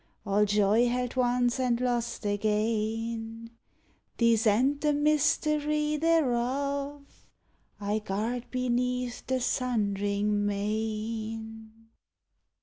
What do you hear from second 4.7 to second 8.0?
the mystery thereof, I